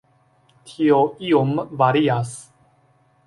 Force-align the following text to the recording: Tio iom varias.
Tio 0.69 1.01
iom 1.31 1.53
varias. 1.83 2.33